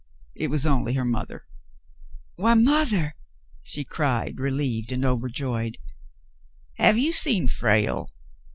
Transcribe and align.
It 0.33 0.47
was 0.47 0.65
only 0.65 0.95
her 0.95 1.05
mother. 1.05 1.45
Why, 2.35 2.55
mothah!" 2.55 3.13
she 3.71 3.83
cried, 3.83 4.39
relieved 4.39 4.91
and 4.91 5.05
overjoyed. 5.05 5.77
Have 6.79 6.97
you 6.97 7.13
seen 7.13 7.47
Frale 7.47 8.09